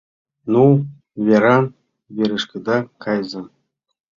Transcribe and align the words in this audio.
—Ну, 0.51 0.63
веран-верышкыда 1.25 2.77
кайыза. 3.03 3.43